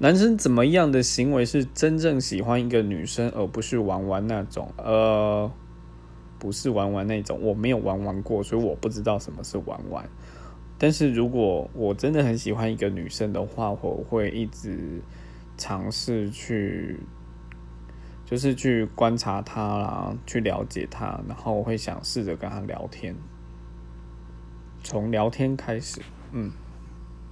[0.00, 5.50] 男生怎么样的行为是真正喜欢一个女生而不是玩玩那种呃
[6.38, 10.08] 不是玩玩那种我没有玩玩过所以我不知道什么是玩玩
[10.78, 15.02] 但是如果我真的很喜欢一个女生的话我会一直
[15.56, 17.00] 尝试去
[18.24, 23.16] 就是去观察她啦去了解她然后我会想试着跟她聊天
[24.84, 26.52] 从聊天开始嗯。